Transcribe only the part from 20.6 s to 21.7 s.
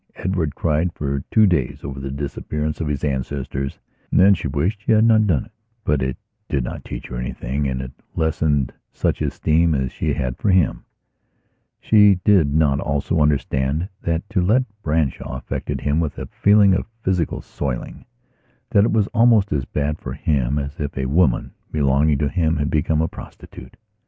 if a woman